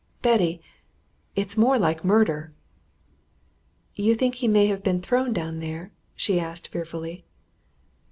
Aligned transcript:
Betty! 0.23 0.63
it's 1.35 1.55
more 1.57 1.77
like 1.77 2.03
murder!" 2.03 2.53
"You 3.93 4.15
think 4.15 4.33
he 4.33 4.47
may 4.47 4.65
have 4.65 4.81
been 4.81 4.99
thrown 4.99 5.31
down 5.31 5.59
there?" 5.59 5.91
she 6.15 6.39
asked 6.39 6.69
fearfully. 6.69 7.23